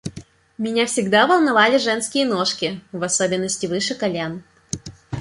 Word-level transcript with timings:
Меня 0.57 0.87
всегда 0.87 1.27
волновали 1.27 1.77
женские 1.77 2.25
ножки, 2.25 2.81
в 2.91 3.03
особенности 3.03 3.67
выше 3.67 3.93
колен. 3.93 4.41